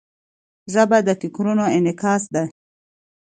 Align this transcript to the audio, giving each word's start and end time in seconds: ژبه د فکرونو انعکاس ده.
ژبه 0.73 0.97
د 1.07 1.09
فکرونو 1.21 1.65
انعکاس 1.77 2.23
ده. 2.33 2.43